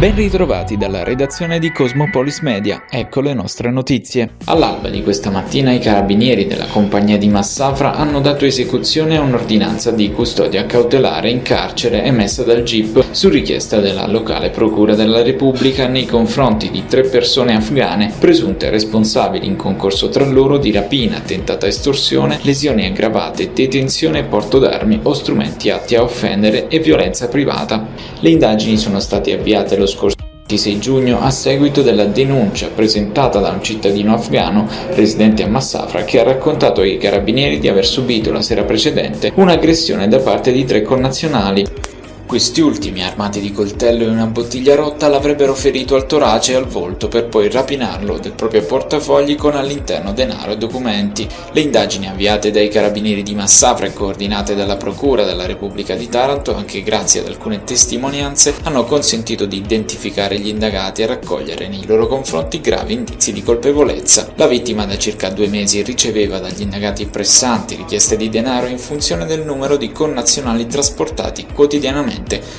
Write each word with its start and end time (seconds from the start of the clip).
Ben 0.00 0.14
ritrovati 0.14 0.78
dalla 0.78 1.04
redazione 1.04 1.58
di 1.58 1.72
Cosmopolis 1.72 2.40
Media, 2.40 2.84
ecco 2.88 3.20
le 3.20 3.34
nostre 3.34 3.70
notizie. 3.70 4.30
All'alba 4.46 4.88
di 4.88 5.02
questa 5.02 5.28
mattina 5.28 5.72
i 5.72 5.78
carabinieri 5.78 6.46
della 6.46 6.64
compagnia 6.64 7.18
di 7.18 7.28
Massafra 7.28 7.92
hanno 7.92 8.22
dato 8.22 8.46
esecuzione 8.46 9.18
a 9.18 9.20
un'ordinanza 9.20 9.90
di 9.90 10.10
custodia 10.10 10.64
cautelare 10.64 11.28
in 11.28 11.42
carcere 11.42 12.02
emessa 12.02 12.44
dal 12.44 12.62
GIP 12.62 13.08
su 13.10 13.28
richiesta 13.28 13.78
della 13.78 14.06
locale 14.06 14.48
Procura 14.48 14.94
della 14.94 15.22
Repubblica 15.22 15.86
nei 15.86 16.06
confronti 16.06 16.70
di 16.70 16.86
tre 16.86 17.02
persone 17.02 17.54
afghane 17.54 18.10
presunte 18.18 18.70
responsabili 18.70 19.44
in 19.44 19.56
concorso 19.56 20.08
tra 20.08 20.24
loro 20.24 20.56
di 20.56 20.72
rapina, 20.72 21.20
tentata 21.20 21.66
estorsione, 21.66 22.38
lesioni 22.40 22.86
aggravate, 22.86 23.52
detenzione 23.52 24.20
e 24.20 24.24
porto 24.24 24.58
d'armi 24.58 25.00
o 25.02 25.12
strumenti 25.12 25.68
atti 25.68 25.94
a 25.94 26.02
offendere 26.02 26.68
e 26.68 26.78
violenza 26.78 27.28
privata. 27.28 27.86
Le 28.20 28.30
indagini 28.30 28.78
sono 28.78 28.98
state 28.98 29.34
avviate 29.34 29.76
lo 29.76 29.88
scorso 29.90 30.16
26 30.50 30.78
giugno 30.80 31.20
a 31.20 31.30
seguito 31.30 31.80
della 31.80 32.06
denuncia 32.06 32.68
presentata 32.74 33.38
da 33.38 33.50
un 33.50 33.62
cittadino 33.62 34.14
afghano 34.14 34.68
residente 34.94 35.44
a 35.44 35.46
Massafra 35.46 36.02
che 36.02 36.18
ha 36.18 36.24
raccontato 36.24 36.80
ai 36.80 36.98
carabinieri 36.98 37.60
di 37.60 37.68
aver 37.68 37.86
subito 37.86 38.32
la 38.32 38.42
sera 38.42 38.64
precedente 38.64 39.30
un'aggressione 39.36 40.08
da 40.08 40.18
parte 40.18 40.50
di 40.50 40.64
tre 40.64 40.82
connazionali. 40.82 41.64
Questi 42.30 42.60
ultimi, 42.60 43.02
armati 43.02 43.40
di 43.40 43.50
coltello 43.50 44.04
e 44.04 44.08
una 44.08 44.26
bottiglia 44.26 44.76
rotta, 44.76 45.08
l'avrebbero 45.08 45.52
ferito 45.52 45.96
al 45.96 46.06
torace 46.06 46.52
e 46.52 46.54
al 46.54 46.68
volto 46.68 47.08
per 47.08 47.26
poi 47.26 47.50
rapinarlo 47.50 48.18
del 48.18 48.34
proprio 48.34 48.62
portafogli 48.62 49.34
con 49.34 49.56
all'interno 49.56 50.12
denaro 50.12 50.52
e 50.52 50.56
documenti. 50.56 51.26
Le 51.50 51.60
indagini 51.60 52.06
avviate 52.06 52.52
dai 52.52 52.68
carabinieri 52.68 53.24
di 53.24 53.34
Massafra 53.34 53.86
e 53.86 53.92
coordinate 53.92 54.54
dalla 54.54 54.76
Procura 54.76 55.24
della 55.24 55.44
Repubblica 55.44 55.96
di 55.96 56.08
Taranto, 56.08 56.54
anche 56.54 56.84
grazie 56.84 57.18
ad 57.18 57.26
alcune 57.26 57.64
testimonianze, 57.64 58.54
hanno 58.62 58.84
consentito 58.84 59.44
di 59.44 59.56
identificare 59.56 60.38
gli 60.38 60.46
indagati 60.46 61.02
e 61.02 61.06
raccogliere 61.06 61.66
nei 61.66 61.84
loro 61.84 62.06
confronti 62.06 62.60
gravi 62.60 62.92
indizi 62.92 63.32
di 63.32 63.42
colpevolezza. 63.42 64.30
La 64.36 64.46
vittima 64.46 64.86
da 64.86 64.96
circa 64.96 65.30
due 65.30 65.48
mesi 65.48 65.82
riceveva 65.82 66.38
dagli 66.38 66.62
indagati 66.62 67.06
pressanti 67.06 67.74
richieste 67.74 68.16
di 68.16 68.28
denaro 68.28 68.68
in 68.68 68.78
funzione 68.78 69.26
del 69.26 69.44
numero 69.44 69.76
di 69.76 69.90
connazionali 69.90 70.68
trasportati 70.68 71.44
quotidianamente 71.52 72.18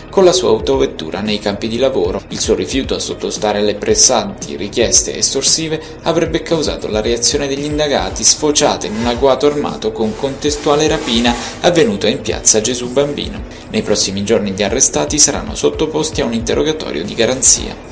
con 0.09 0.23
la 0.23 0.31
sua 0.31 0.50
autovettura 0.50 1.22
nei 1.22 1.40
campi 1.40 1.67
di 1.67 1.78
lavoro. 1.78 2.22
Il 2.30 2.40
suo 2.40 2.56
rifiuto 2.56 2.95
a 2.95 3.00
sottostare 3.00 3.59
alle 3.59 3.76
pressanti 3.76 4.56
richieste 4.56 5.16
estorsive 5.18 5.81
avrebbe 6.03 6.42
causato 6.42 6.88
la 6.88 7.02
reazione 7.02 7.48
degli 7.48 7.66
indagati 7.66 8.23
sfociata 8.23 8.88
in 8.88 8.95
un 8.95 9.08
agguato 9.08 9.45
armato 9.45 9.92
con 9.92 10.16
contestuale 10.16 10.88
rapina 10.88 11.34
avvenuta 11.62 12.08
in 12.08 12.22
piazza 12.22 12.62
Gesù 12.62 12.90
Bambino. 12.92 13.44
Nei 13.70 13.81
prossimi 13.81 14.23
giorni 14.23 14.52
gli 14.52 14.64
arrestati 14.64 15.18
saranno 15.18 15.56
sottoposti 15.56 16.22
a 16.22 16.25
un 16.25 16.34
interrogatorio 16.34 17.03
di 17.03 17.14
garanzia. 17.14 17.91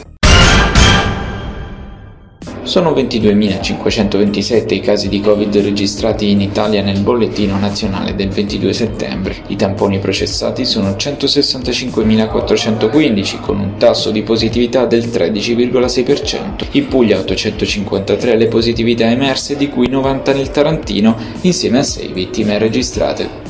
Sono 2.69 2.91
22.527 2.91 4.75
i 4.75 4.79
casi 4.79 5.09
di 5.09 5.21
Covid 5.21 5.57
registrati 5.57 6.29
in 6.29 6.39
Italia 6.39 6.83
nel 6.83 6.99
bollettino 6.99 7.57
nazionale 7.57 8.13
del 8.13 8.29
22 8.29 8.73
settembre. 8.73 9.37
I 9.47 9.55
tamponi 9.55 9.97
processati 9.97 10.65
sono 10.65 10.91
165.415 10.91 13.41
con 13.41 13.59
un 13.59 13.77
tasso 13.77 14.11
di 14.11 14.21
positività 14.21 14.85
del 14.85 15.05
13,6%. 15.05 16.67
In 16.73 16.87
Puglia 16.87 17.17
853 17.17 18.37
le 18.37 18.45
positività 18.45 19.09
emerse, 19.09 19.55
di 19.55 19.67
cui 19.67 19.89
90 19.89 20.31
nel 20.31 20.51
Tarantino, 20.51 21.17
insieme 21.41 21.79
a 21.79 21.83
6 21.83 22.13
vittime 22.13 22.59
registrate. 22.59 23.48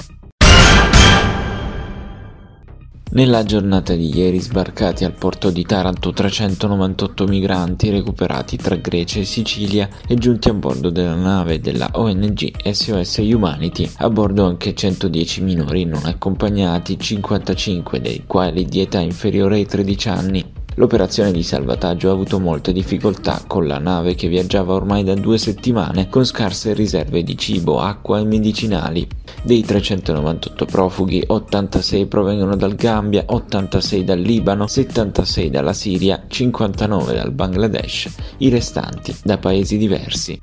Nella 3.12 3.44
giornata 3.44 3.96
di 3.96 4.16
ieri 4.16 4.40
sbarcati 4.40 5.04
al 5.04 5.14
porto 5.14 5.50
di 5.50 5.64
Taranto 5.64 6.14
398 6.14 7.26
migranti 7.26 7.90
recuperati 7.90 8.56
tra 8.56 8.76
Grecia 8.76 9.20
e 9.20 9.26
Sicilia 9.26 9.90
e 10.08 10.14
giunti 10.14 10.50
a 10.50 10.54
bordo 10.54 10.92
della 10.92 11.16
nave 11.16 11.60
della 11.60 11.90
ONG 11.94 12.70
SOS 12.70 13.18
Humanity, 13.18 13.90
a 13.98 14.12
bordo 14.12 14.46
anche 14.46 14.76
110 14.76 15.42
minori 15.42 15.86
non 15.86 16.06
accompagnati, 16.06 17.00
55 17.00 18.00
dei 18.00 18.26
quali 18.28 18.66
di 18.66 18.82
età 18.82 19.00
inferiore 19.00 19.56
ai 19.56 19.66
13 19.66 20.10
anni. 20.10 20.59
L'operazione 20.80 21.34
di 21.34 21.44
salvataggio 21.44 22.08
ha 22.08 22.14
avuto 22.14 22.40
molte 22.40 22.72
difficoltà 22.72 23.44
con 23.46 23.68
la 23.68 23.80
nave 23.80 24.16
che 24.16 24.30
viaggiava 24.30 24.74
ormai 24.74 25.04
da 25.04 25.14
due 25.14 25.38
settimane 25.38 26.08
con 26.08 26.24
scarse 26.24 26.72
riserve 26.72 27.22
di 27.22 27.38
cibo, 27.38 27.82
acqua 27.82 28.20
e 28.20 28.24
medicinali. 28.24 29.06
Dei 29.44 29.62
398 29.62 30.64
profughi, 30.64 31.22
86 31.28 32.06
provengono 32.06 32.56
dal 32.56 32.76
Gambia, 32.76 33.26
86 33.26 34.06
dal 34.06 34.20
Libano, 34.20 34.68
76 34.68 35.50
dalla 35.50 35.74
Siria, 35.74 36.24
59 36.26 37.14
dal 37.14 37.32
Bangladesh, 37.34 38.16
i 38.38 38.48
restanti 38.48 39.14
da 39.22 39.38
paesi 39.38 39.76
diversi. 39.76 40.40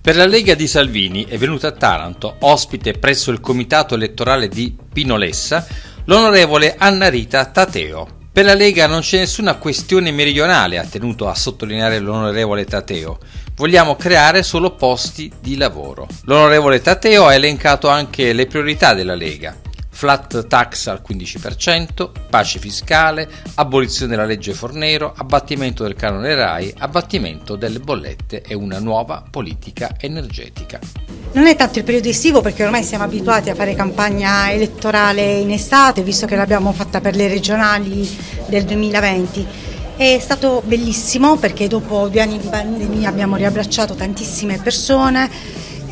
Per 0.00 0.14
la 0.14 0.26
Lega 0.26 0.54
di 0.54 0.68
Salvini 0.68 1.24
è 1.24 1.36
venuta 1.36 1.66
a 1.66 1.72
Taranto, 1.72 2.36
ospite 2.38 2.92
presso 2.92 3.32
il 3.32 3.40
comitato 3.40 3.96
elettorale 3.96 4.46
di 4.46 4.72
Pinolessa, 4.92 5.66
l'onorevole 6.06 6.74
Anna 6.78 7.08
Rita 7.08 7.44
Tateo. 7.44 8.08
Per 8.32 8.44
la 8.44 8.54
Lega 8.54 8.86
non 8.86 9.00
c'è 9.00 9.18
nessuna 9.18 9.54
questione 9.54 10.10
meridionale, 10.10 10.78
ha 10.78 10.84
tenuto 10.84 11.28
a 11.28 11.34
sottolineare 11.34 11.98
l'onorevole 11.98 12.64
Tateo. 12.64 13.18
Vogliamo 13.54 13.96
creare 13.96 14.42
solo 14.42 14.74
posti 14.74 15.32
di 15.40 15.56
lavoro. 15.56 16.06
L'onorevole 16.24 16.82
Tateo 16.82 17.26
ha 17.26 17.34
elencato 17.34 17.88
anche 17.88 18.32
le 18.32 18.46
priorità 18.46 18.92
della 18.92 19.14
Lega 19.14 19.64
flat 19.96 20.46
tax 20.46 20.88
al 20.88 21.00
15%, 21.02 22.10
pace 22.28 22.58
fiscale, 22.58 23.26
abolizione 23.54 24.10
della 24.10 24.26
legge 24.26 24.52
Fornero, 24.52 25.14
abbattimento 25.16 25.84
del 25.84 25.94
canone 25.94 26.34
RAI, 26.34 26.74
abbattimento 26.80 27.56
delle 27.56 27.78
bollette 27.78 28.42
e 28.42 28.54
una 28.54 28.78
nuova 28.78 29.24
politica 29.28 29.96
energetica. 29.98 30.78
Non 31.32 31.46
è 31.46 31.56
tanto 31.56 31.78
il 31.78 31.84
periodo 31.86 32.10
estivo 32.10 32.42
perché 32.42 32.62
ormai 32.62 32.84
siamo 32.84 33.04
abituati 33.04 33.48
a 33.48 33.54
fare 33.54 33.74
campagna 33.74 34.52
elettorale 34.52 35.38
in 35.38 35.50
estate, 35.50 36.02
visto 36.02 36.26
che 36.26 36.36
l'abbiamo 36.36 36.72
fatta 36.72 37.00
per 37.00 37.16
le 37.16 37.28
regionali 37.28 38.06
del 38.48 38.64
2020. 38.64 39.46
È 39.96 40.18
stato 40.20 40.62
bellissimo 40.62 41.36
perché 41.36 41.68
dopo 41.68 42.08
due 42.08 42.20
anni 42.20 42.38
di 42.38 42.48
pandemia 42.48 43.08
abbiamo 43.08 43.36
riabbracciato 43.36 43.94
tantissime 43.94 44.58
persone 44.58 45.30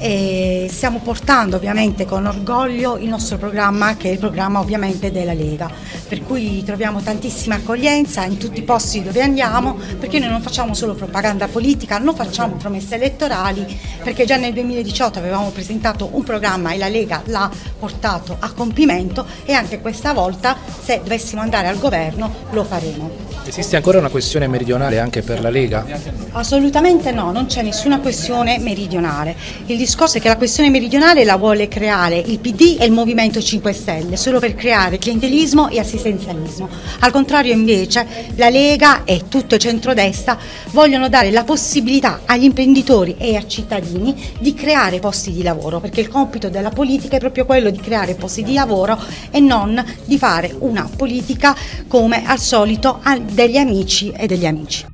e 0.05 0.67
stiamo 0.69 0.99
portando 0.99 1.57
ovviamente 1.57 2.05
con 2.05 2.27
orgoglio 2.27 2.99
il 2.99 3.09
nostro 3.09 3.39
programma 3.39 3.97
che 3.97 4.11
è 4.11 4.13
il 4.13 4.19
programma 4.19 4.61
ovviamente 4.61 5.11
della 5.11 5.33
Lega, 5.33 5.71
per 6.07 6.23
cui 6.23 6.63
troviamo 6.63 7.01
tantissima 7.01 7.55
accoglienza 7.55 8.23
in 8.27 8.37
tutti 8.37 8.59
i 8.61 8.65
posti 8.65 9.03
dove 9.03 9.23
andiamo, 9.23 9.79
perché 9.99 10.19
noi 10.19 10.29
non 10.29 10.43
facciamo 10.43 10.75
solo 10.75 10.93
propaganda 10.93 11.49
politica, 11.49 11.97
non 11.97 12.15
facciamo 12.15 12.57
promesse 12.57 12.97
elettorali, 12.97 13.81
perché 14.03 14.27
già 14.27 14.37
nel 14.37 14.53
2018 14.53 15.19
avevamo 15.19 15.49
presentato 15.49 16.11
un 16.13 16.23
programma 16.23 16.73
e 16.73 16.77
la 16.77 16.89
Lega 16.89 17.23
l'ha 17.25 17.51
portato 17.79 18.37
a 18.39 18.53
compimento 18.53 19.25
e 19.47 19.55
anche 19.55 19.81
questa 19.81 20.13
volta 20.13 20.55
se 20.83 21.01
dovessimo 21.03 21.41
andare 21.41 21.69
al 21.69 21.79
governo 21.79 22.31
lo 22.51 22.63
faremo. 22.65 23.33
Esiste 23.47 23.77
ancora 23.77 23.99
una 23.99 24.09
questione 24.09 24.49
meridionale 24.49 24.99
anche 24.99 25.21
per 25.21 25.41
la 25.41 25.51
Lega? 25.51 25.85
Assolutamente 26.33 27.11
no, 27.11 27.31
non 27.31 27.45
c'è 27.45 27.63
nessuna 27.63 28.01
questione 28.01 28.59
meridionale. 28.59 29.37
Il 29.67 29.77
discorso 29.95 30.19
è 30.19 30.21
che 30.21 30.27
la 30.27 30.37
questione 30.37 30.71
meridionale 30.71 31.23
la 31.23 31.37
vuole 31.37 31.69
creare 31.69 32.19
il 32.19 32.41
PD 32.41 32.79
e 32.81 32.85
il 32.85 32.91
Movimento 32.91 33.41
5 33.41 33.73
Stelle, 33.73 34.17
solo 34.17 34.41
per 34.41 34.57
creare 34.57 34.99
clientelismo 34.99 35.69
e 35.69 35.79
assistenzialismo. 35.79 36.69
Al 36.99 37.13
contrario 37.13 37.53
invece 37.53 38.05
la 38.35 38.49
Lega 38.49 39.05
e 39.05 39.29
tutto 39.29 39.55
il 39.55 39.61
centrodestra 39.61 40.37
vogliono 40.73 41.09
dare 41.09 41.31
la 41.31 41.45
possibilità 41.45 42.23
agli 42.25 42.43
imprenditori 42.43 43.15
e 43.19 43.37
ai 43.37 43.49
cittadini 43.49 44.33
di 44.41 44.53
creare 44.53 44.99
posti 44.99 45.31
di 45.31 45.45
lavoro, 45.45 45.79
perché 45.79 46.01
il 46.01 46.09
compito 46.09 46.49
della 46.49 46.71
politica 46.71 47.15
è 47.15 47.21
proprio 47.21 47.47
quello 47.47 47.71
di 47.71 47.79
creare 47.79 48.17
posti 48.17 48.43
di 48.43 48.55
lavoro 48.55 49.01
e 49.31 49.39
non 49.39 49.81
di 50.07 50.19
fare 50.19 50.53
una 50.59 50.91
politica 50.97 51.55
come 51.87 52.27
al 52.27 52.41
solito 52.41 53.01
degli 53.31 53.59
amici 53.59 54.11
e 54.11 54.27
degli 54.27 54.45
amici. 54.45 54.94